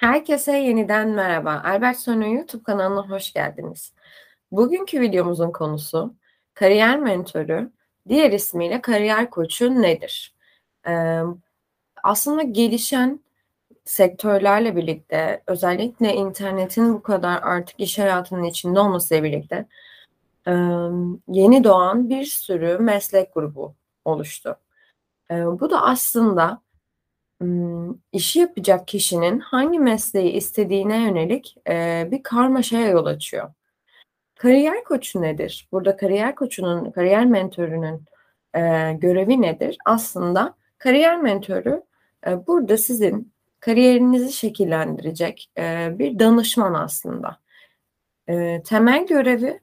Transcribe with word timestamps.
Herkese 0.00 0.58
yeniden 0.58 1.08
merhaba. 1.08 1.62
Albert 1.64 1.98
Sonu 1.98 2.34
YouTube 2.34 2.62
kanalına 2.62 3.10
hoş 3.10 3.32
geldiniz. 3.32 3.92
Bugünkü 4.52 5.00
videomuzun 5.00 5.50
konusu 5.50 6.14
kariyer 6.54 6.98
mentoru, 6.98 7.70
diğer 8.08 8.32
ismiyle 8.32 8.80
kariyer 8.80 9.30
koçu 9.30 9.82
nedir? 9.82 10.34
Ee, 10.88 11.20
aslında 12.02 12.42
gelişen 12.42 13.20
sektörlerle 13.84 14.76
birlikte 14.76 15.42
özellikle 15.46 16.14
internetin 16.14 16.94
bu 16.94 17.02
kadar 17.02 17.42
artık 17.42 17.80
iş 17.80 17.98
hayatının 17.98 18.44
içinde 18.44 18.80
olmasıyla 18.80 19.24
birlikte 19.24 19.66
e, 20.46 20.52
yeni 21.28 21.64
doğan 21.64 22.10
bir 22.10 22.24
sürü 22.24 22.78
meslek 22.78 23.34
grubu 23.34 23.74
oluştu. 24.04 24.56
E, 25.30 25.34
bu 25.46 25.70
da 25.70 25.82
aslında 25.82 26.60
işi 28.12 28.38
yapacak 28.38 28.88
kişinin 28.88 29.38
hangi 29.40 29.78
mesleği 29.78 30.32
istediğine 30.32 31.02
yönelik, 31.02 31.56
bir 32.10 32.22
karmaşaya 32.22 32.88
yol 32.88 33.06
açıyor. 33.06 33.52
Kariyer 34.34 34.84
koçu 34.84 35.22
nedir? 35.22 35.68
Burada 35.72 35.96
kariyer 35.96 36.34
koçunun, 36.34 36.90
kariyer 36.90 37.26
mentörünün, 37.26 38.04
eee, 38.56 38.98
görevi 39.00 39.42
nedir? 39.42 39.78
Aslında 39.84 40.54
kariyer 40.78 41.22
mentörü, 41.22 41.82
burada 42.46 42.76
sizin 42.76 43.32
kariyerinizi 43.60 44.32
şekillendirecek, 44.32 45.50
bir 45.90 46.18
danışman 46.18 46.74
aslında. 46.74 47.40
Temel 48.64 49.06
görevi 49.06 49.60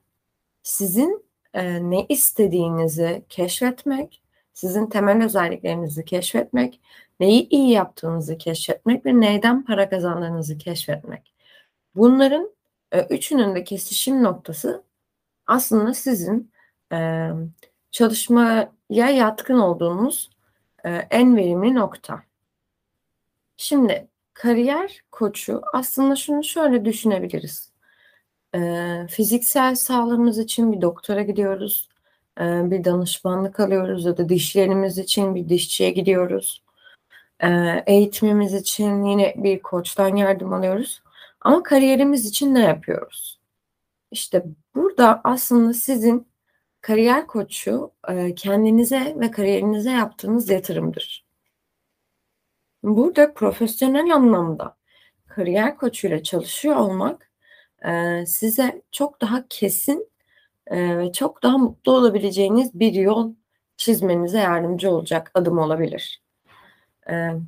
sizin, 0.62 1.24
ne 1.80 2.06
istediğinizi 2.08 3.22
keşfetmek, 3.28 4.22
sizin 4.52 4.86
temel 4.86 5.24
özelliklerinizi 5.24 6.04
keşfetmek 6.04 6.80
neyi 7.20 7.48
iyi 7.48 7.70
yaptığınızı 7.70 8.38
keşfetmek 8.38 9.06
ve 9.06 9.20
neyden 9.20 9.64
para 9.64 9.88
kazandığınızı 9.88 10.58
keşfetmek. 10.58 11.34
Bunların 11.94 12.50
e, 12.92 13.02
üçünün 13.02 13.54
de 13.54 13.64
kesişim 13.64 14.22
noktası 14.22 14.84
aslında 15.46 15.94
sizin 15.94 16.52
e, 16.92 17.30
çalışmaya 17.90 18.70
yatkın 18.90 19.58
olduğunuz 19.58 20.30
e, 20.84 20.90
en 20.90 21.36
verimli 21.36 21.74
nokta. 21.74 22.22
Şimdi 23.56 24.08
kariyer 24.34 25.02
koçu 25.10 25.62
aslında 25.74 26.16
şunu 26.16 26.44
şöyle 26.44 26.84
düşünebiliriz. 26.84 27.72
E, 28.54 29.06
fiziksel 29.10 29.74
sağlığımız 29.74 30.38
için 30.38 30.72
bir 30.72 30.80
doktora 30.80 31.22
gidiyoruz, 31.22 31.88
e, 32.40 32.70
bir 32.70 32.84
danışmanlık 32.84 33.60
alıyoruz 33.60 34.04
ya 34.04 34.16
da 34.16 34.28
dişlerimiz 34.28 34.98
için 34.98 35.34
bir 35.34 35.48
dişçiye 35.48 35.90
gidiyoruz 35.90 36.67
eğitimimiz 37.86 38.54
için 38.54 39.04
yine 39.04 39.34
bir 39.36 39.62
koçtan 39.62 40.16
yardım 40.16 40.52
alıyoruz. 40.52 41.02
Ama 41.40 41.62
kariyerimiz 41.62 42.26
için 42.26 42.54
ne 42.54 42.60
yapıyoruz? 42.60 43.40
İşte 44.10 44.44
burada 44.74 45.20
aslında 45.24 45.74
sizin 45.74 46.28
kariyer 46.80 47.26
koçu 47.26 47.92
kendinize 48.36 49.16
ve 49.20 49.30
kariyerinize 49.30 49.90
yaptığınız 49.90 50.50
yatırımdır. 50.50 51.26
Burada 52.82 53.34
profesyonel 53.34 54.14
anlamda 54.14 54.76
kariyer 55.26 55.76
koçuyla 55.76 56.22
çalışıyor 56.22 56.76
olmak 56.76 57.30
size 58.26 58.82
çok 58.92 59.20
daha 59.20 59.48
kesin 59.48 60.10
ve 60.70 61.12
çok 61.12 61.42
daha 61.42 61.58
mutlu 61.58 61.92
olabileceğiniz 61.92 62.74
bir 62.74 62.92
yol 62.92 63.34
çizmenize 63.76 64.38
yardımcı 64.38 64.90
olacak 64.90 65.30
adım 65.34 65.58
olabilir 65.58 66.27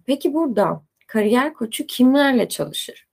peki 0.06 0.34
burada 0.34 0.82
kariyer 1.06 1.54
koçu 1.54 1.86
kimlerle 1.86 2.48
çalışır? 2.48 3.08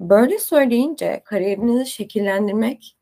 Böyle 0.00 0.38
söyleyince 0.38 1.22
kariyerinizi 1.24 1.90
şekillendirmek 1.90 2.96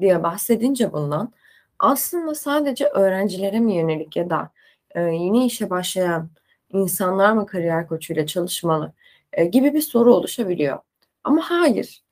diye 0.00 0.22
bahsedince 0.22 0.92
bundan 0.92 1.32
aslında 1.78 2.34
sadece 2.34 2.86
öğrencilere 2.86 3.60
mi 3.60 3.76
yönelik 3.76 4.16
ya 4.16 4.30
da 4.30 4.50
e, 4.94 5.00
yeni 5.00 5.46
işe 5.46 5.70
başlayan 5.70 6.30
insanlar 6.72 7.32
mı 7.32 7.46
kariyer 7.46 7.88
koçuyla 7.88 8.26
çalışmalı 8.26 8.92
e, 9.32 9.44
gibi 9.44 9.74
bir 9.74 9.80
soru 9.80 10.14
oluşabiliyor. 10.14 10.78
Ama 11.24 11.50
hayır. 11.50 12.02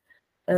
E, 0.50 0.54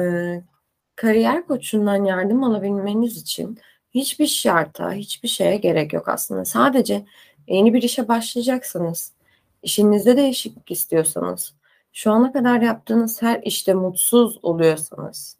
kariyer 0.97 1.47
koçundan 1.47 2.05
yardım 2.05 2.45
alabilmeniz 2.45 3.17
için 3.23 3.59
hiçbir 3.91 4.27
şarta, 4.27 4.93
hiçbir 4.93 5.29
şeye 5.29 5.57
gerek 5.57 5.93
yok 5.93 6.09
aslında. 6.09 6.45
Sadece 6.45 7.05
yeni 7.49 7.75
bir 7.75 7.83
işe 7.83 8.09
başlayacaksınız 8.09 9.18
işinizde 9.63 10.17
değişiklik 10.17 10.71
istiyorsanız, 10.71 11.55
şu 11.93 12.13
ana 12.13 12.33
kadar 12.33 12.61
yaptığınız 12.61 13.23
her 13.23 13.41
işte 13.43 13.75
mutsuz 13.75 14.39
oluyorsanız, 14.43 15.37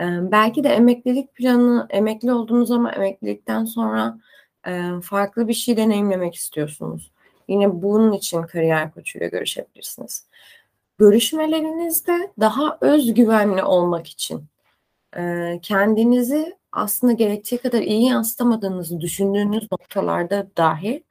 belki 0.00 0.64
de 0.64 0.68
emeklilik 0.68 1.34
planı, 1.34 1.86
emekli 1.90 2.32
olduğunuz 2.32 2.70
ama 2.70 2.92
emeklilikten 2.92 3.64
sonra 3.64 4.18
farklı 5.02 5.48
bir 5.48 5.54
şey 5.54 5.76
deneyimlemek 5.76 6.34
istiyorsunuz. 6.34 7.10
Yine 7.48 7.82
bunun 7.82 8.12
için 8.12 8.42
kariyer 8.42 8.94
koçuyla 8.94 9.26
görüşebilirsiniz. 9.26 10.26
Görüşmelerinizde 10.98 12.30
daha 12.40 12.78
özgüvenli 12.80 13.62
olmak 13.62 14.06
için 14.06 14.44
kendinizi 15.62 16.56
aslında 16.72 17.12
gerektiği 17.12 17.58
kadar 17.58 17.80
iyi 17.80 18.06
yansıtamadığınızı 18.06 19.00
düşündüğünüz 19.00 19.72
noktalarda 19.72 20.46
dahi 20.56 21.02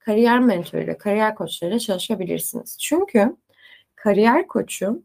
kariyer 0.00 0.40
mentoruyla, 0.40 0.98
kariyer 0.98 1.34
koçlarıyla 1.34 1.78
çalışabilirsiniz. 1.78 2.78
Çünkü 2.78 3.36
kariyer 3.96 4.46
koçu 4.48 5.02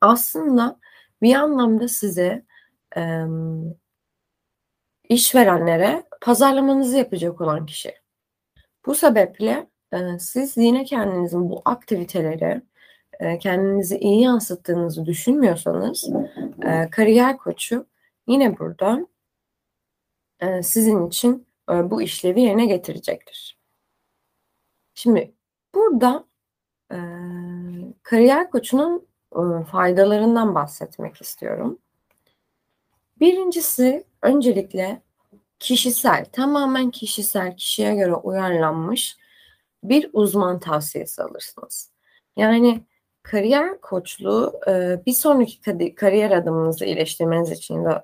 aslında 0.00 0.80
bir 1.22 1.34
anlamda 1.34 1.88
size 1.88 2.44
e, 2.96 3.24
işverenlere 5.08 6.04
pazarlamanızı 6.20 6.96
yapacak 6.96 7.40
olan 7.40 7.66
kişi. 7.66 7.94
Bu 8.86 8.94
sebeple 8.94 9.66
e, 9.92 10.18
siz 10.18 10.56
yine 10.56 10.84
kendinizin 10.84 11.50
bu 11.50 11.62
aktiviteleri 11.64 12.62
e, 13.20 13.38
kendinizi 13.38 13.98
iyi 13.98 14.22
yansıttığınızı 14.22 15.06
düşünmüyorsanız 15.06 16.10
e, 16.62 16.90
kariyer 16.90 17.36
koçu 17.36 17.86
yine 18.26 18.58
burada 18.58 19.06
e, 20.40 20.62
sizin 20.62 21.06
için 21.06 21.46
e, 21.70 21.90
bu 21.90 22.02
işlevi 22.02 22.40
yerine 22.40 22.66
getirecektir. 22.66 23.53
Şimdi 24.94 25.34
burada 25.74 26.24
e, 26.92 26.98
kariyer 28.02 28.50
koçunun 28.50 29.06
e, 29.32 29.64
faydalarından 29.64 30.54
bahsetmek 30.54 31.20
istiyorum. 31.20 31.78
Birincisi 33.20 34.04
öncelikle 34.22 35.02
kişisel, 35.58 36.24
tamamen 36.32 36.90
kişisel, 36.90 37.56
kişiye 37.56 37.94
göre 37.94 38.14
uyarlanmış 38.14 39.16
bir 39.84 40.10
uzman 40.12 40.58
tavsiyesi 40.58 41.22
alırsınız. 41.22 41.90
Yani 42.36 42.84
kariyer 43.22 43.80
koçluğu 43.80 44.60
bir 45.06 45.12
sonraki 45.12 45.94
kariyer 45.94 46.30
adımınızı 46.30 46.84
iyileştirmeniz 46.84 47.50
için 47.50 47.84
ve 47.84 48.02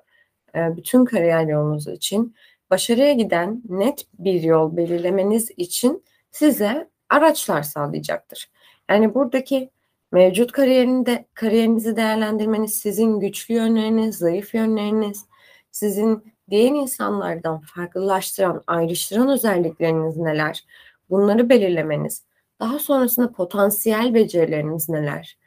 bütün 0.55 1.05
kariyer 1.05 1.47
yolunuz 1.47 1.87
için 1.87 2.35
başarıya 2.69 3.13
giden 3.13 3.61
net 3.69 4.07
bir 4.19 4.41
yol 4.41 4.77
belirlemeniz 4.77 5.51
için 5.57 6.03
size 6.31 6.89
araçlar 7.09 7.63
sağlayacaktır. 7.63 8.51
Yani 8.89 9.13
buradaki 9.13 9.69
mevcut 10.11 10.51
kariyerinde 10.51 11.25
kariyerinizi 11.33 11.95
değerlendirmeniz, 11.95 12.73
sizin 12.73 13.19
güçlü 13.19 13.53
yönleriniz, 13.53 14.17
zayıf 14.17 14.53
yönleriniz, 14.53 15.25
sizin 15.71 16.33
diğer 16.49 16.69
insanlardan 16.69 17.59
farklılaştıran, 17.59 18.63
ayrıştıran 18.67 19.29
özellikleriniz 19.29 20.17
neler? 20.17 20.65
Bunları 21.09 21.49
belirlemeniz, 21.49 22.23
daha 22.59 22.79
sonrasında 22.79 23.31
potansiyel 23.31 24.13
becerileriniz 24.13 24.89
neler? 24.89 25.37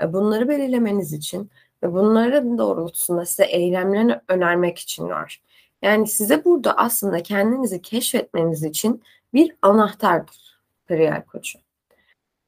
E, 0.00 0.12
bunları 0.12 0.48
belirlemeniz 0.48 1.12
için 1.12 1.50
ve 1.82 1.92
bunların 1.92 2.58
doğrultusunda 2.58 3.26
size 3.26 3.44
eylemlerini 3.44 4.20
önermek 4.28 4.78
için 4.78 5.08
var. 5.08 5.42
Yani 5.82 6.06
size 6.06 6.44
burada 6.44 6.76
aslında 6.76 7.22
kendinizi 7.22 7.82
keşfetmeniz 7.82 8.64
için 8.64 9.02
bir 9.34 9.56
anahtardır 9.62 10.60
kariyer 10.88 11.26
koçu. 11.26 11.58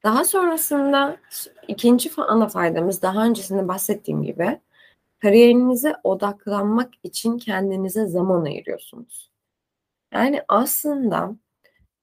Daha 0.03 0.25
sonrasında 0.25 1.17
ikinci 1.67 2.11
ana 2.17 2.47
faydamız 2.47 3.01
daha 3.01 3.25
öncesinde 3.25 3.67
bahsettiğim 3.67 4.23
gibi 4.23 4.59
kariyerinize 5.19 5.95
odaklanmak 6.03 6.93
için 7.03 7.37
kendinize 7.37 8.07
zaman 8.07 8.45
ayırıyorsunuz. 8.45 9.31
Yani 10.13 10.41
aslında 10.47 11.35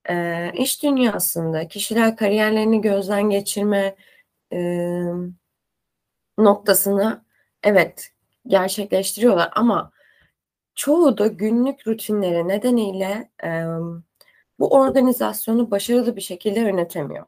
e, 0.09 0.51
iş 0.55 0.83
dünyasında 0.83 1.69
kişiler 1.69 2.17
kariyerlerini 2.17 2.81
gözden 2.81 3.31
geçirme 3.31 3.97
e, 4.53 4.59
noktasını 6.39 7.25
evet 7.63 8.13
gerçekleştiriyorlar 8.47 9.51
ama 9.55 9.91
çoğu 10.75 11.19
da 11.19 11.27
günlük 11.27 11.87
rutinleri 11.87 12.49
nedeniyle 12.49 13.31
e, 13.45 13.65
bu 14.59 14.75
organizasyonu 14.75 15.71
başarılı 15.71 16.17
bir 16.17 16.21
şekilde 16.21 16.61
yönetemiyor. 16.61 17.27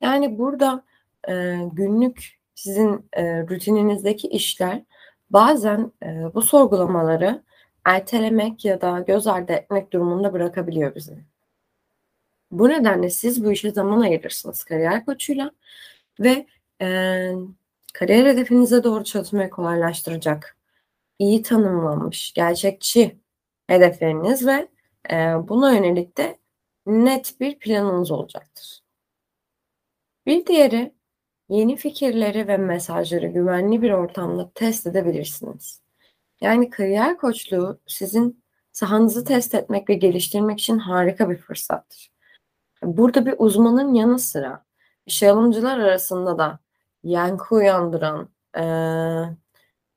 Yani 0.00 0.38
burada 0.38 0.84
e, 1.28 1.58
günlük 1.72 2.38
sizin 2.54 3.08
e, 3.12 3.42
rutininizdeki 3.42 4.28
işler 4.28 4.82
bazen 5.30 5.92
e, 6.02 6.34
bu 6.34 6.42
sorgulamaları 6.42 7.42
ertelemek 7.84 8.64
ya 8.64 8.80
da 8.80 9.00
göz 9.00 9.26
ardı 9.26 9.52
etmek 9.52 9.92
durumunda 9.92 10.32
bırakabiliyor 10.32 10.94
bizi. 10.94 11.24
Bu 12.50 12.68
nedenle 12.68 13.10
siz 13.10 13.44
bu 13.44 13.52
işe 13.52 13.70
zaman 13.70 14.00
ayırırsınız 14.00 14.64
kariyer 14.64 15.04
koçuyla 15.04 15.50
ve 16.20 16.46
e, 16.82 17.30
kariyer 17.94 18.26
hedefinize 18.26 18.84
doğru 18.84 19.04
çalışmayı 19.04 19.50
kolaylaştıracak, 19.50 20.56
iyi 21.18 21.42
tanımlanmış, 21.42 22.32
gerçekçi 22.32 23.18
hedefleriniz 23.66 24.46
ve 24.46 24.68
e, 25.10 25.48
buna 25.48 25.72
yönelik 25.72 26.16
de 26.16 26.38
net 26.86 27.40
bir 27.40 27.58
planınız 27.58 28.10
olacaktır. 28.10 28.80
Bir 30.26 30.46
diğeri 30.46 30.94
yeni 31.48 31.76
fikirleri 31.76 32.48
ve 32.48 32.56
mesajları 32.56 33.26
güvenli 33.26 33.82
bir 33.82 33.90
ortamda 33.90 34.50
test 34.54 34.86
edebilirsiniz. 34.86 35.82
Yani 36.40 36.70
kariyer 36.70 37.16
koçluğu 37.16 37.80
sizin 37.86 38.44
sahanızı 38.72 39.24
test 39.24 39.54
etmek 39.54 39.90
ve 39.90 39.94
geliştirmek 39.94 40.60
için 40.60 40.78
harika 40.78 41.30
bir 41.30 41.36
fırsattır. 41.36 42.12
Burada 42.82 43.26
bir 43.26 43.34
uzmanın 43.38 43.94
yanı 43.94 44.18
sıra 44.18 44.64
işe 45.06 45.30
alımcılar 45.30 45.78
arasında 45.78 46.38
da 46.38 46.58
yankı 47.02 47.54
uyandıran, 47.54 48.28
e, 48.56 48.62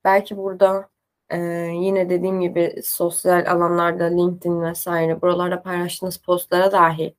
belki 0.04 0.38
burada 0.38 0.90
e, 1.32 1.38
yine 1.74 2.10
dediğim 2.10 2.42
gibi 2.42 2.82
sosyal 2.84 3.46
alanlarda 3.52 4.04
LinkedIn 4.04 4.62
vesaire 4.62 5.22
buralarda 5.22 5.62
paylaştığınız 5.62 6.18
postlara 6.18 6.72
dahi 6.72 7.16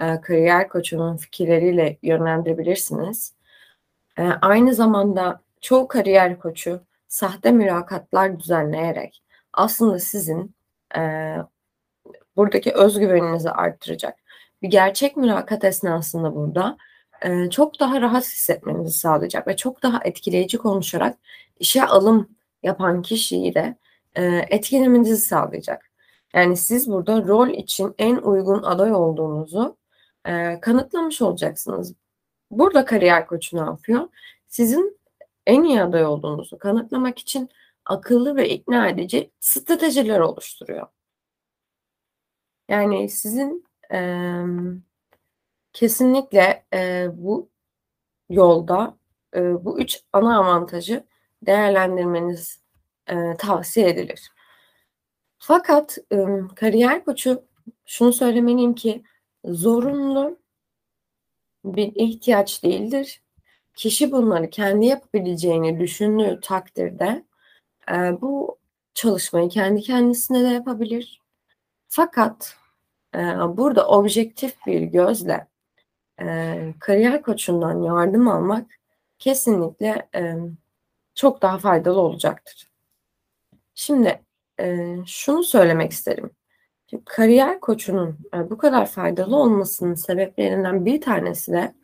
e, 0.00 0.20
kariyer 0.20 0.68
koçunun 0.68 1.16
fikirleriyle 1.16 1.98
yönlendirebilirsiniz. 2.02 3.34
E, 4.18 4.22
aynı 4.22 4.74
zamanda 4.74 5.40
çoğu 5.60 5.88
kariyer 5.88 6.38
koçu 6.38 6.80
sahte 7.08 7.52
mülakatlar 7.52 8.40
düzenleyerek 8.40 9.22
aslında 9.52 9.98
sizin 9.98 10.54
e, 10.96 11.36
buradaki 12.36 12.72
özgüveninizi 12.72 13.50
arttıracak. 13.50 14.18
Bir 14.62 14.68
gerçek 14.70 15.16
mülakat 15.16 15.64
esnasında 15.64 16.34
burada 16.34 16.76
e, 17.22 17.50
çok 17.50 17.80
daha 17.80 18.00
rahat 18.00 18.24
hissetmenizi 18.24 18.98
sağlayacak 18.98 19.46
ve 19.48 19.56
çok 19.56 19.82
daha 19.82 20.00
etkileyici 20.04 20.58
konuşarak 20.58 21.16
işe 21.58 21.84
alım 21.84 22.28
yapan 22.62 23.02
kişiyi 23.02 23.54
de 23.54 23.76
e, 24.14 24.24
etkilemenizi 24.24 25.16
sağlayacak. 25.16 25.90
Yani 26.34 26.56
siz 26.56 26.90
burada 26.90 27.24
rol 27.24 27.48
için 27.48 27.94
en 27.98 28.16
uygun 28.16 28.62
aday 28.62 28.92
olduğunuzu 28.92 29.76
e, 30.26 30.60
kanıtlamış 30.60 31.22
olacaksınız. 31.22 31.94
Burada 32.50 32.84
kariyer 32.84 33.26
koçu 33.26 33.56
ne 33.56 33.60
yapıyor? 33.60 34.08
Sizin 34.48 35.00
en 35.46 35.64
iyi 35.64 35.82
aday 35.82 36.04
olduğunuzu 36.06 36.58
kanıtlamak 36.58 37.18
için 37.18 37.50
akıllı 37.84 38.36
ve 38.36 38.48
ikna 38.48 38.88
edici 38.88 39.30
stratejiler 39.40 40.20
oluşturuyor. 40.20 40.86
Yani 42.68 43.08
sizin 43.08 43.64
e, 43.92 43.98
kesinlikle 45.72 46.64
e, 46.74 47.08
bu 47.12 47.50
yolda 48.30 48.98
e, 49.34 49.64
bu 49.64 49.80
üç 49.80 50.02
ana 50.12 50.38
avantajı 50.38 51.04
değerlendirmeniz 51.42 52.60
e, 53.06 53.36
tavsiye 53.38 53.88
edilir. 53.88 54.32
Fakat 55.38 55.98
e, 56.12 56.16
kariyer 56.56 57.04
koçu 57.04 57.44
şunu 57.86 58.12
söylemeliyim 58.12 58.74
ki 58.74 59.02
zorunlu 59.44 60.38
bir 61.64 61.92
ihtiyaç 61.94 62.62
değildir. 62.64 63.22
Kişi 63.74 64.12
bunları 64.12 64.50
kendi 64.50 64.86
yapabileceğini 64.86 65.80
düşündüğü 65.80 66.40
takdirde 66.42 67.24
e, 67.92 67.94
bu 68.20 68.58
çalışmayı 68.94 69.48
kendi 69.48 69.80
kendisine 69.80 70.42
de 70.44 70.48
yapabilir. 70.48 71.20
Fakat 71.88 72.56
e, 73.14 73.18
burada 73.56 73.88
objektif 73.88 74.66
bir 74.66 74.82
gözle 74.82 75.46
e, 76.20 76.74
kariyer 76.80 77.22
koçundan 77.22 77.82
yardım 77.82 78.28
almak 78.28 78.70
kesinlikle 79.18 80.08
e, 80.14 80.34
çok 81.20 81.42
daha 81.42 81.58
faydalı 81.58 82.00
olacaktır. 82.00 82.70
Şimdi 83.74 84.20
e, 84.60 84.96
şunu 85.06 85.44
söylemek 85.44 85.92
isterim. 85.92 86.30
Kariyer 87.04 87.60
koçunun 87.60 88.18
e, 88.34 88.50
bu 88.50 88.58
kadar 88.58 88.86
faydalı 88.86 89.36
olmasının 89.36 89.94
sebeplerinden 89.94 90.84
bir 90.86 91.00
tanesi 91.00 91.52
de 91.52 91.74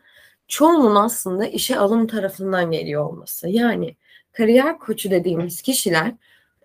çoğunun 0.48 0.94
aslında 0.94 1.46
işe 1.46 1.78
alım 1.78 2.06
tarafından 2.06 2.70
geliyor 2.70 3.04
olması. 3.04 3.48
Yani 3.48 3.96
kariyer 4.32 4.78
koçu 4.78 5.10
dediğimiz 5.10 5.62
kişiler 5.62 6.12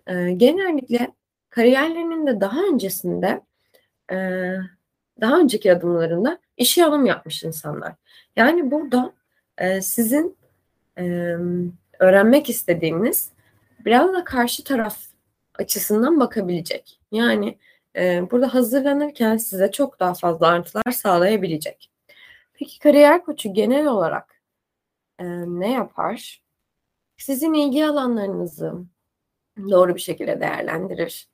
e, 0.06 0.32
genellikle 0.32 1.12
kariyerlerinin 1.50 2.26
de 2.26 2.40
daha 2.40 2.62
öncesinde 2.62 3.40
e, 4.12 4.16
daha 5.20 5.38
önceki 5.38 5.72
adımlarında 5.72 6.38
işe 6.56 6.84
alım 6.84 7.06
yapmış 7.06 7.42
insanlar. 7.44 7.94
Yani 8.36 8.70
burada 8.70 9.12
e, 9.58 9.80
sizin 9.80 10.36
e, 10.98 11.36
öğrenmek 12.02 12.50
istediğiniz 12.50 13.30
biraz 13.84 14.14
da 14.14 14.24
karşı 14.24 14.64
taraf 14.64 14.98
açısından 15.58 16.20
bakabilecek. 16.20 17.00
Yani 17.12 17.58
e, 17.96 18.30
burada 18.30 18.54
hazırlanırken 18.54 19.36
size 19.36 19.70
çok 19.70 20.00
daha 20.00 20.14
fazla 20.14 20.46
artılar 20.46 20.92
sağlayabilecek. 20.92 21.90
Peki 22.54 22.78
kariyer 22.78 23.24
koçu 23.24 23.52
genel 23.52 23.86
olarak 23.86 24.42
e, 25.18 25.24
ne 25.46 25.72
yapar? 25.72 26.42
Sizin 27.16 27.54
ilgi 27.54 27.86
alanlarınızı 27.86 28.74
doğru 29.70 29.94
bir 29.94 30.00
şekilde 30.00 30.40
değerlendirir. 30.40 31.28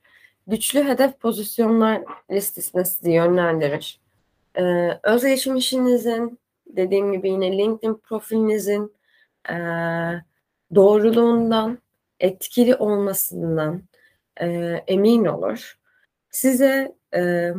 Güçlü 0.46 0.84
hedef 0.84 1.20
pozisyonlar 1.20 2.02
listesine 2.30 2.84
sizi 2.84 3.10
yönlendirir. 3.10 4.00
E, 4.58 4.62
öz 5.02 5.24
işinizin, 5.24 6.38
dediğim 6.66 7.12
gibi 7.12 7.30
yine 7.30 7.58
LinkedIn 7.58 7.94
profilinizin 7.94 8.92
e, 9.50 9.54
doğruluğundan, 10.74 11.78
etkili 12.20 12.74
olmasından 12.74 13.82
e, 14.40 14.46
emin 14.86 15.24
olur. 15.24 15.78
Size 16.30 16.94
e, 17.14 17.52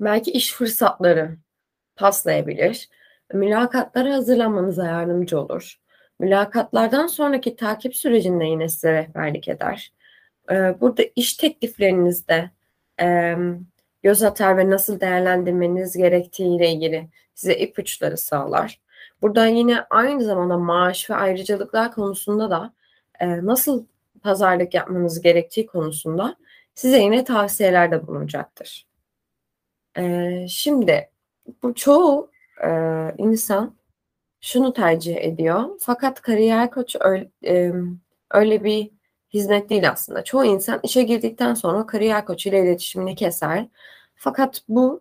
belki 0.00 0.30
iş 0.30 0.52
fırsatları 0.52 1.36
paslayabilir. 1.96 2.88
Mülakatlara 3.32 4.14
hazırlanmanıza 4.14 4.86
yardımcı 4.86 5.40
olur. 5.40 5.80
Mülakatlardan 6.18 7.06
sonraki 7.06 7.56
takip 7.56 7.96
sürecinde 7.96 8.44
yine 8.44 8.68
size 8.68 8.92
rehberlik 8.92 9.48
eder. 9.48 9.92
E, 10.50 10.54
burada 10.80 11.02
iş 11.16 11.34
tekliflerinizde 11.36 12.50
e, 13.00 13.36
göz 14.02 14.22
atar 14.22 14.56
ve 14.56 14.70
nasıl 14.70 15.00
değerlendirmeniz 15.00 15.96
gerektiğiyle 15.96 16.72
ilgili 16.72 17.08
size 17.34 17.54
ipuçları 17.54 18.16
sağlar. 18.16 18.80
Burada 19.24 19.46
yine 19.46 19.84
aynı 19.90 20.24
zamanda 20.24 20.58
maaş 20.58 21.10
ve 21.10 21.14
ayrıcalıklar 21.14 21.92
konusunda 21.92 22.50
da 22.50 22.72
e, 23.20 23.46
nasıl 23.46 23.86
pazarlık 24.22 24.74
yapmanız 24.74 25.20
gerektiği 25.20 25.66
konusunda 25.66 26.36
size 26.74 26.98
yine 26.98 27.24
tavsiyelerde 27.24 28.06
bulunacaktır. 28.06 28.86
E, 29.98 30.46
şimdi 30.48 31.10
bu 31.62 31.74
çoğu 31.74 32.30
e, 32.64 32.68
insan 33.18 33.74
şunu 34.40 34.72
tercih 34.72 35.16
ediyor. 35.16 35.70
Fakat 35.80 36.20
kariyer 36.20 36.70
koçu 36.70 36.98
öyle, 37.02 37.30
e, 37.46 37.72
öyle 38.30 38.64
bir 38.64 38.90
hizmet 39.34 39.70
değil 39.70 39.90
aslında. 39.90 40.24
Çoğu 40.24 40.44
insan 40.44 40.80
işe 40.82 41.02
girdikten 41.02 41.54
sonra 41.54 41.86
kariyer 41.86 42.26
koçu 42.26 42.48
ile 42.48 42.62
iletişimini 42.62 43.14
keser. 43.14 43.68
Fakat 44.16 44.62
bu 44.68 45.00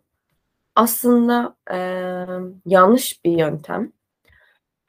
aslında 0.75 1.55
e, 1.71 1.77
yanlış 2.65 3.25
bir 3.25 3.31
yöntem. 3.31 3.91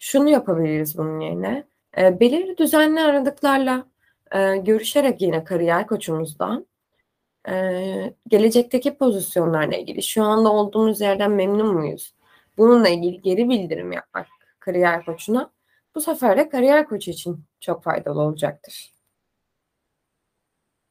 Şunu 0.04 0.28
yapabiliriz 0.30 0.98
bunun 0.98 1.20
yerine. 1.20 1.64
E, 1.98 2.20
belirli 2.20 2.58
düzenli 2.58 3.00
aralıklarla 3.00 3.86
e, 4.32 4.56
görüşerek 4.56 5.22
yine 5.22 5.44
kariyer 5.44 5.86
koçumuzdan 5.86 6.66
e, 7.48 8.14
gelecekteki 8.28 8.96
pozisyonlarla 8.96 9.76
ilgili 9.76 10.02
şu 10.02 10.22
anda 10.22 10.52
olduğumuz 10.52 11.00
yerden 11.00 11.30
memnun 11.30 11.74
muyuz? 11.74 12.14
Bununla 12.56 12.88
ilgili 12.88 13.22
geri 13.22 13.48
bildirim 13.48 13.92
yapmak 13.92 14.26
kariyer 14.60 15.04
koçuna 15.04 15.50
bu 15.94 16.00
sefer 16.00 16.38
de 16.38 16.48
kariyer 16.48 16.88
koçu 16.88 17.10
için 17.10 17.44
çok 17.60 17.82
faydalı 17.84 18.20
olacaktır. 18.20 18.92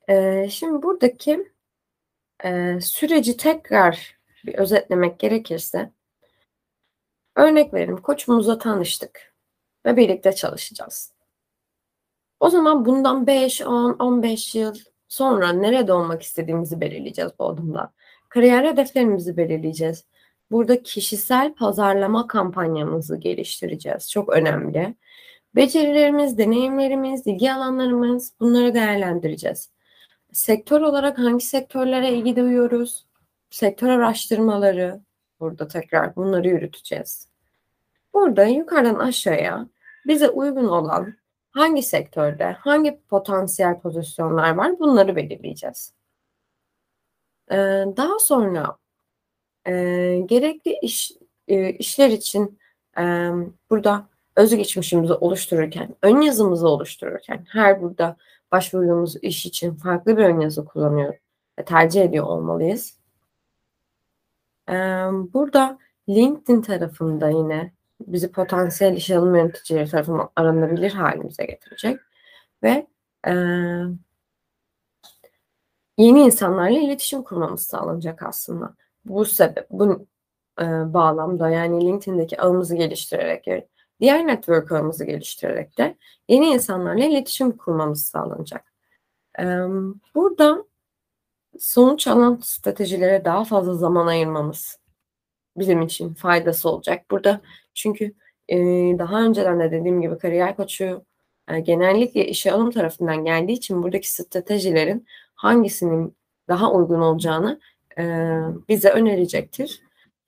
E, 0.07 0.47
şimdi 0.49 0.83
buradaki 0.83 1.51
e, 2.43 2.81
süreci 2.81 3.37
tekrar 3.37 4.17
bir 4.45 4.53
özetlemek 4.55 5.19
gerekirse 5.19 5.91
örnek 7.35 7.73
verelim 7.73 7.97
koçumuzla 7.97 8.57
tanıştık 8.57 9.33
ve 9.85 9.97
birlikte 9.97 10.33
çalışacağız. 10.33 11.13
O 12.39 12.49
zaman 12.49 12.85
bundan 12.85 13.27
5, 13.27 13.61
10, 13.61 13.93
15 13.93 14.55
yıl 14.55 14.75
sonra 15.07 15.53
nerede 15.53 15.93
olmak 15.93 16.21
istediğimizi 16.21 16.81
belirleyeceğiz 16.81 17.31
bu 17.39 17.45
adımda. 17.49 17.93
Kariyer 18.29 18.65
hedeflerimizi 18.65 19.37
belirleyeceğiz. 19.37 20.05
burada 20.51 20.83
kişisel 20.83 21.53
pazarlama 21.53 22.27
kampanyamızı 22.27 23.17
geliştireceğiz. 23.17 24.11
Çok 24.11 24.29
önemli. 24.33 24.95
Becerilerimiz, 25.55 26.37
deneyimlerimiz, 26.37 27.27
ilgi 27.27 27.53
alanlarımız 27.53 28.33
bunları 28.39 28.73
değerlendireceğiz. 28.73 29.69
Sektör 30.31 30.81
olarak 30.81 31.19
hangi 31.19 31.45
sektörlere 31.45 32.13
ilgi 32.13 32.35
duyuyoruz? 32.35 33.05
Sektör 33.49 33.89
araştırmaları 33.89 35.01
burada 35.43 35.67
tekrar 35.67 36.15
bunları 36.15 36.47
yürüteceğiz. 36.47 37.27
Burada 38.13 38.43
yukarıdan 38.45 38.99
aşağıya 38.99 39.67
bize 40.07 40.29
uygun 40.29 40.65
olan 40.65 41.13
hangi 41.51 41.83
sektörde, 41.83 42.45
hangi 42.45 42.99
potansiyel 43.09 43.79
pozisyonlar 43.79 44.55
var 44.55 44.79
bunları 44.79 45.15
belirleyeceğiz. 45.15 45.93
Ee, 47.51 47.55
daha 47.97 48.19
sonra 48.19 48.77
e, 49.67 49.73
gerekli 50.25 50.79
iş 50.81 51.11
e, 51.47 51.69
işler 51.69 52.09
için 52.09 52.59
e, 52.97 53.03
burada 53.69 54.07
özgeçmişimizi 54.35 55.13
oluştururken, 55.13 55.95
ön 56.01 56.21
yazımızı 56.21 56.67
oluştururken 56.67 57.45
her 57.49 57.81
burada 57.81 58.17
başvurduğumuz 58.51 59.15
iş 59.23 59.45
için 59.45 59.75
farklı 59.75 60.17
bir 60.17 60.23
ön 60.23 60.39
yazı 60.39 60.65
kullanıyor 60.65 61.13
ve 61.59 61.65
tercih 61.65 62.01
ediyor 62.01 62.25
olmalıyız. 62.25 63.02
Burada 65.33 65.79
LinkedIn 66.09 66.61
tarafında 66.61 67.29
yine 67.29 67.73
bizi 67.99 68.31
potansiyel 68.31 68.97
iş 68.97 69.11
alım 69.11 69.35
yöneticileri 69.35 69.89
tarafından 69.89 70.29
aranabilir 70.35 70.91
halimize 70.91 71.45
getirecek 71.45 71.99
ve 72.63 72.87
e, 73.27 73.33
yeni 75.97 76.21
insanlarla 76.21 76.79
iletişim 76.79 77.23
kurmamız 77.23 77.61
sağlanacak 77.65 78.23
aslında. 78.23 78.75
Bu 79.05 79.25
sebep, 79.25 79.69
bu 79.69 80.07
e, 80.61 80.63
bağlamda 80.93 81.49
yani 81.49 81.85
LinkedIn'deki 81.85 82.41
ağımızı 82.41 82.75
geliştirerek, 82.75 83.67
diğer 83.99 84.27
network 84.27 84.71
ağımızı 84.71 85.05
geliştirerek 85.05 85.77
de 85.77 85.97
yeni 86.29 86.45
insanlarla 86.45 87.05
iletişim 87.05 87.57
kurmamız 87.57 88.05
sağlanacak. 88.07 88.73
E, 89.39 89.45
burada 90.15 90.65
sonuç 91.59 92.07
alan 92.07 92.39
stratejilere 92.43 93.25
daha 93.25 93.43
fazla 93.43 93.73
zaman 93.73 94.07
ayırmamız 94.07 94.79
bizim 95.57 95.81
için 95.81 96.13
faydası 96.13 96.69
olacak. 96.69 97.11
Burada 97.11 97.41
çünkü 97.73 98.13
e, 98.49 98.57
daha 98.99 99.23
önceden 99.23 99.59
de 99.59 99.71
dediğim 99.71 100.01
gibi 100.01 100.17
kariyer 100.17 100.55
koçu 100.55 101.05
e, 101.47 101.59
genellikle 101.59 102.27
işe 102.27 102.51
alım 102.51 102.71
tarafından 102.71 103.25
geldiği 103.25 103.53
için 103.53 103.83
buradaki 103.83 104.11
stratejilerin 104.13 105.07
hangisinin 105.35 106.15
daha 106.47 106.71
uygun 106.73 106.99
olacağını 106.99 107.59
e, 107.97 108.03
bize 108.69 108.89
önerecektir. 108.89 109.81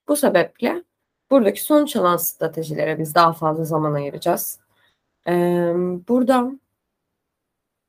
Bu 0.07 0.15
sebeple 0.15 0.83
buradaki 1.31 1.61
sonuç 1.61 1.95
alan 1.95 2.17
stratejilere 2.17 2.99
biz 2.99 3.15
daha 3.15 3.33
fazla 3.33 3.63
zaman 3.63 3.93
ayıracağız. 3.93 4.59
E, 5.27 5.33
burada 6.07 6.51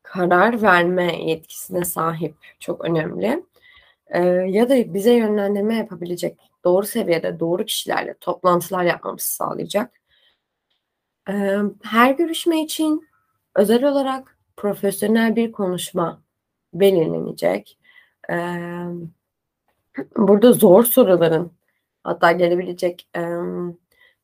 karar 0.06 0.62
verme 0.62 1.24
yetkisine 1.24 1.84
sahip 1.84 2.36
çok 2.60 2.84
önemli. 2.84 3.44
E, 4.06 4.20
ya 4.28 4.68
da 4.68 4.94
bize 4.94 5.12
yönlendirme 5.12 5.74
yapabilecek 5.76 6.38
doğru 6.64 6.86
seviyede 6.86 7.40
doğru 7.40 7.64
kişilerle 7.64 8.14
toplantılar 8.20 8.84
yapmamızı 8.84 9.34
sağlayacak. 9.34 10.00
E, 11.28 11.56
her 11.82 12.10
görüşme 12.10 12.62
için 12.62 13.08
özel 13.54 13.84
olarak 13.84 14.38
profesyonel 14.56 15.36
bir 15.36 15.52
konuşma 15.52 16.22
belirlenecek. 16.74 17.78
E, 18.30 18.36
burada 20.16 20.52
zor 20.52 20.84
soruların 20.84 21.52
hatta 22.04 22.32
gelebilecek 22.32 23.08
e, 23.16 23.22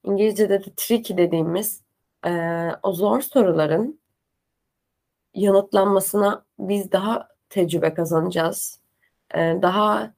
İngilizce'de 0.05 0.65
de 0.65 0.73
tricky 0.77 1.19
dediğimiz 1.19 1.83
e, 2.27 2.31
o 2.83 2.93
zor 2.93 3.21
soruların 3.21 4.02
yanıtlanmasına 5.35 6.45
biz 6.59 6.93
daha 6.93 7.29
tecrübe 7.49 7.95
kazanacağız. 7.95 8.81
E, 9.35 9.39
daha 9.63 10.15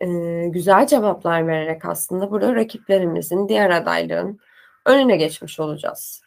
e, 0.00 0.06
güzel 0.48 0.86
cevaplar 0.86 1.46
vererek 1.46 1.84
aslında 1.84 2.30
burada 2.30 2.54
rakiplerimizin, 2.54 3.48
diğer 3.48 3.70
adayların 3.70 4.38
önüne 4.86 5.16
geçmiş 5.16 5.60
olacağız. 5.60 6.22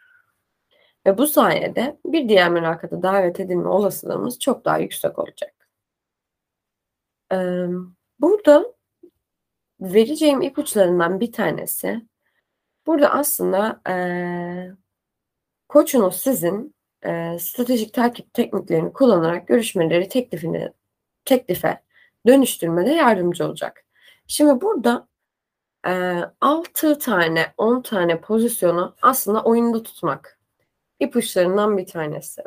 Ve 1.06 1.18
bu 1.18 1.28
sayede 1.28 2.00
bir 2.06 2.30
diğer 2.30 2.50
mülakata 2.50 3.02
davet 3.02 3.40
edilme 3.40 3.68
olasılığımız 3.70 4.40
çok 4.40 4.66
daha 4.66 4.78
yüksek 4.78 5.20
olacak. 5.20 5.54
Ee, 7.32 7.68
burada 8.20 8.66
vereceğim 9.82 10.42
ipuçlarından 10.42 11.20
bir 11.20 11.32
tanesi 11.32 12.08
burada 12.88 13.10
aslında 13.10 13.82
e, 13.90 13.96
koçunuz 15.68 16.16
sizin 16.16 16.76
e, 17.06 17.40
stratejik 17.40 17.94
takip 17.94 18.34
tekniklerini 18.34 18.94
kullanarak 18.94 19.48
görüşmeleri 19.48 20.10
teklifini 20.10 20.72
teklife 21.25 21.82
dönüştürmede 22.28 22.92
yardımcı 22.92 23.46
olacak. 23.46 23.86
Şimdi 24.28 24.62
burada 24.62 25.08
e, 25.88 26.22
6 26.42 27.00
tane 27.00 27.54
10 27.58 27.82
tane 27.82 28.22
pozisyonu 28.22 28.96
aslında 29.02 29.44
oyunda 29.44 29.84
tutmak 29.84 30.40
ipuçlarından 31.00 31.78
bir 31.78 31.86
tanesi. 31.86 32.44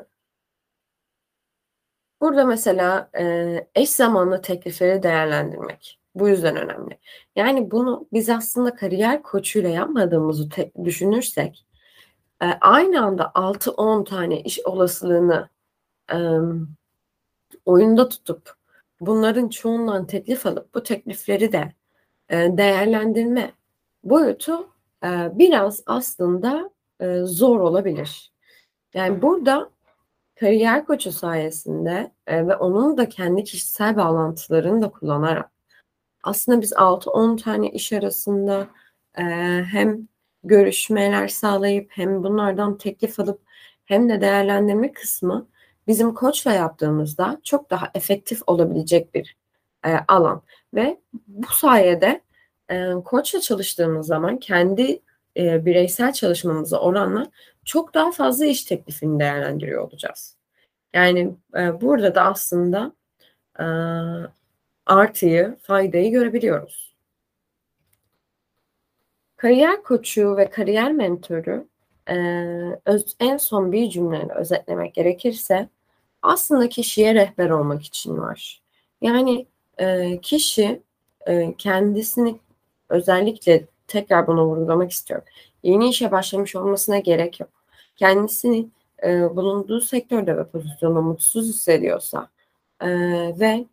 Burada 2.21 2.45
mesela 2.45 3.11
e, 3.19 3.67
eş 3.75 3.91
zamanlı 3.91 4.43
teklifleri 4.43 5.03
değerlendirmek. 5.03 6.01
Bu 6.15 6.29
yüzden 6.29 6.57
önemli. 6.57 6.99
Yani 7.37 7.71
bunu 7.71 8.09
biz 8.13 8.29
aslında 8.31 8.75
kariyer 8.75 9.23
koçuyla 9.23 9.69
yapmadığımızı 9.71 10.49
düşünürsek 10.85 11.67
e, 12.43 12.47
aynı 12.61 13.05
anda 13.05 13.25
6-10 13.35 14.05
tane 14.05 14.41
iş 14.41 14.61
olasılığını 14.67 15.49
e, 16.13 16.19
oyunda 17.65 18.09
tutup 18.09 18.55
bunların 19.01 19.49
çoğundan 19.49 20.07
teklif 20.07 20.47
alıp 20.47 20.75
bu 20.75 20.83
teklifleri 20.83 21.53
de 21.53 21.73
e, 22.29 22.37
değerlendirme 22.59 23.53
boyutu 24.05 24.69
e, 25.05 25.09
biraz 25.39 25.83
aslında 25.87 26.71
e, 27.01 27.21
zor 27.23 27.61
olabilir. 27.61 28.33
Yani 28.95 29.23
burada 29.23 29.71
kariyer 30.41 30.87
koçu 30.87 31.13
sayesinde 31.13 32.13
e, 32.27 32.49
ve 32.49 32.57
onun 32.57 32.97
da 32.97 33.09
kendi 33.09 33.45
kişisel 33.45 33.97
bağlantılarını 33.97 34.83
da 34.83 34.91
kullanarak 34.91 35.51
aslında 36.23 36.61
biz 36.61 36.73
6-10 36.73 37.43
tane 37.43 37.71
iş 37.71 37.93
arasında 37.93 38.69
e, 39.19 39.23
hem 39.73 40.09
görüşmeler 40.49 41.29
sağlayıp 41.29 41.91
hem 41.91 42.25
bunlardan 42.25 42.79
teklif 42.79 43.21
alıp 43.21 43.41
hem 43.85 44.09
de 44.09 44.21
değerlendirme 44.21 44.93
kısmı 44.93 45.47
bizim 45.87 46.15
koçla 46.15 46.53
yaptığımızda 46.53 47.41
çok 47.45 47.71
daha 47.71 47.91
efektif 47.95 48.41
olabilecek 48.47 49.15
bir 49.15 49.37
e, 49.87 49.95
alan 50.09 50.43
ve 50.75 51.01
bu 51.27 51.47
sayede 51.47 52.21
e, 52.71 52.93
koçla 53.05 53.41
çalıştığımız 53.41 54.07
zaman 54.07 54.39
kendi 54.39 55.01
e, 55.37 55.67
bireysel 55.67 56.13
çalışmamıza 56.13 56.81
oranla 56.81 57.31
çok 57.65 57.95
daha 57.95 58.13
fazla 58.13 58.47
iş 58.47 58.65
teklifini 58.65 59.21
değerlendiriyor 59.21 59.83
olacağız. 59.83 60.37
Yani 60.95 61.35
e, 61.57 61.81
burada 61.81 62.15
da 62.15 62.23
aslında 62.23 62.93
e, 63.61 63.65
artıyı, 64.87 65.57
faydayı 65.63 66.13
görebiliyoruz. 66.13 66.88
Kariyer 69.39 69.83
koçu 69.83 70.37
ve 70.37 70.51
kariyer 70.51 70.93
mentoru 70.93 71.67
e, 72.11 72.17
öz, 72.85 73.17
en 73.21 73.37
son 73.37 73.73
bir 73.73 73.91
cümleyle 73.91 74.35
özetlemek 74.35 74.95
gerekirse 74.95 75.69
aslında 76.23 76.69
kişiye 76.69 77.15
rehber 77.15 77.51
olmak 77.51 77.83
için 77.83 78.19
var. 78.19 78.63
Yani 79.01 79.47
e, 79.79 80.19
kişi 80.23 80.83
e, 81.27 81.55
kendisini 81.59 82.41
özellikle 82.89 83.65
tekrar 83.89 84.27
bunu 84.27 84.45
vurgulamak 84.45 84.91
istiyorum. 84.91 85.27
Yeni 85.63 85.89
işe 85.89 86.11
başlamış 86.11 86.57
olmasına 86.57 86.99
gerek 86.99 87.41
yok. 87.41 87.51
Kendisini 87.97 88.69
e, 89.03 89.37
bulunduğu 89.37 89.81
sektörde 89.81 90.37
ve 90.37 90.45
pozisyonda 90.45 91.01
mutsuz 91.01 91.49
hissediyorsa 91.49 92.29
e, 92.81 92.89
ve 93.41 93.65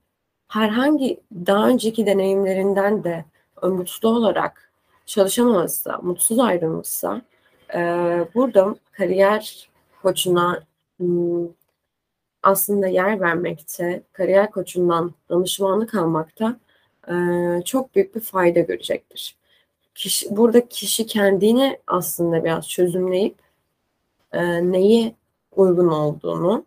herhangi 0.48 1.20
daha 1.34 1.68
önceki 1.68 2.06
deneyimlerinden 2.06 3.04
de 3.04 3.26
mutlu 3.64 4.10
olarak 4.10 4.66
çalışamamışsa, 5.06 5.98
mutsuz 5.98 6.40
ayrılmışsa 6.40 7.22
e, 7.74 7.80
burada 8.36 8.76
kariyer 8.92 9.70
koçuna 10.02 10.64
aslında 12.44 12.88
yer 12.88 13.22
vermekte, 13.22 14.04
kariyer 14.14 14.52
koçundan 14.52 15.14
danışmanlık 15.30 15.96
almakta 15.96 16.60
e, 17.08 17.14
çok 17.66 17.96
büyük 17.96 18.16
bir 18.16 18.22
fayda 18.22 18.60
görecektir. 18.60 19.36
Kişi, 19.96 20.38
burada 20.38 20.68
kişi 20.68 21.06
kendini 21.06 21.80
aslında 21.88 22.44
biraz 22.44 22.70
çözümleyip 22.70 23.36
e, 24.34 24.72
neyi 24.72 25.16
uygun 25.56 25.88
olduğunu 25.88 26.66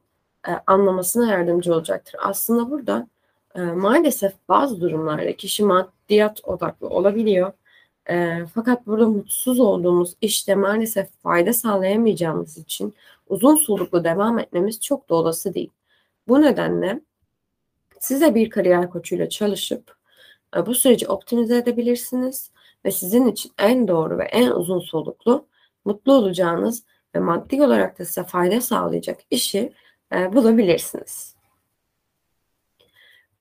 e, 0.48 0.50
anlamasına 0.66 1.32
yardımcı 1.32 1.74
olacaktır. 1.74 2.16
Aslında 2.22 2.70
burada 2.70 3.08
e, 3.54 3.60
maalesef 3.60 4.32
bazı 4.48 4.80
durumlarda 4.80 5.36
kişi 5.36 5.64
maddiyat 5.64 6.40
odaklı 6.44 6.88
olabiliyor 6.88 7.52
E, 8.10 8.46
fakat 8.54 8.86
burada 8.86 9.08
mutsuz 9.08 9.60
olduğumuz 9.60 10.14
işte 10.20 10.54
maalesef 10.54 11.08
fayda 11.22 11.52
sağlayamayacağımız 11.52 12.58
için 12.58 12.94
uzun 13.28 13.56
soluklu 13.56 14.04
devam 14.04 14.38
etmemiz 14.38 14.80
çok 14.80 15.08
da 15.08 15.14
olası 15.14 15.54
değil. 15.54 15.70
Bu 16.28 16.42
nedenle 16.42 17.00
size 18.00 18.34
bir 18.34 18.50
kariyer 18.50 18.90
koçuyla 18.90 19.28
çalışıp 19.28 19.96
e, 20.56 20.66
bu 20.66 20.74
süreci 20.74 21.08
optimize 21.08 21.56
edebilirsiniz 21.56 22.50
ve 22.84 22.90
sizin 22.90 23.26
için 23.26 23.52
en 23.58 23.88
doğru 23.88 24.18
ve 24.18 24.24
en 24.24 24.50
uzun 24.50 24.80
soluklu 24.80 25.46
mutlu 25.84 26.12
olacağınız 26.12 26.84
ve 27.14 27.18
maddi 27.18 27.62
olarak 27.62 27.98
da 27.98 28.04
size 28.04 28.24
fayda 28.24 28.60
sağlayacak 28.60 29.18
işi 29.30 29.72
e, 30.12 30.32
bulabilirsiniz. 30.32 31.34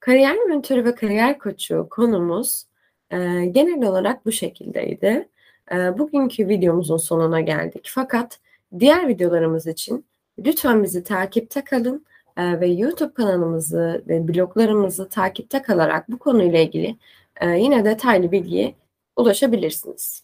Kariyer 0.00 0.36
mentörü 0.36 0.84
ve 0.84 0.94
kariyer 0.94 1.38
koçu 1.38 1.86
konumuz 1.90 2.64
e, 3.10 3.16
genel 3.46 3.88
olarak 3.88 4.26
bu 4.26 4.32
şekildeydi. 4.32 5.28
E, 5.72 5.98
bugünkü 5.98 6.48
videomuzun 6.48 6.96
sonuna 6.96 7.40
geldik. 7.40 7.90
Fakat 7.94 8.40
diğer 8.78 9.08
videolarımız 9.08 9.66
için 9.66 10.04
lütfen 10.38 10.82
bizi 10.82 11.04
takipte 11.04 11.64
kalın 11.64 12.06
e, 12.36 12.60
ve 12.60 12.66
YouTube 12.66 13.14
kanalımızı 13.14 14.04
ve 14.08 14.28
bloglarımızı 14.28 15.08
takipte 15.08 15.62
kalarak 15.62 16.08
bu 16.08 16.18
konuyla 16.18 16.58
ilgili 16.58 16.96
e, 17.40 17.50
yine 17.50 17.84
detaylı 17.84 18.32
bilgiye 18.32 18.74
ulaşabilirsiniz. 19.16 20.22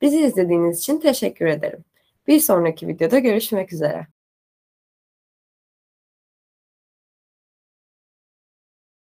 Bizi 0.00 0.20
izlediğiniz 0.20 0.78
için 0.78 1.00
teşekkür 1.00 1.46
ederim. 1.46 1.84
Bir 2.26 2.40
sonraki 2.40 2.88
videoda 2.88 3.18
görüşmek 3.18 3.72
üzere. 3.72 4.06